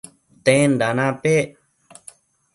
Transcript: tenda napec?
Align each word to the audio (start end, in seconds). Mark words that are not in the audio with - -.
tenda 0.45 0.89
napec? 0.97 1.45